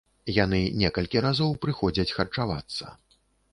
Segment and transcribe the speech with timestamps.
[0.43, 2.85] Яны некалькі разоў прыходзяць харчавацца.